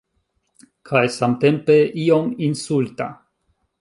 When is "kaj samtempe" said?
0.91-1.75